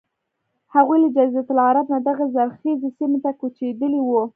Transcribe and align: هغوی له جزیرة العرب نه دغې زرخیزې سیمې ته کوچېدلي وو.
هغوی 0.73 0.97
له 1.03 1.09
جزیرة 1.15 1.47
العرب 1.53 1.85
نه 1.93 1.99
دغې 2.07 2.25
زرخیزې 2.35 2.89
سیمې 2.97 3.19
ته 3.23 3.31
کوچېدلي 3.39 4.01
وو. 4.03 4.23